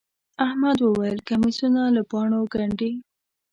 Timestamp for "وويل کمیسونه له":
0.81-2.01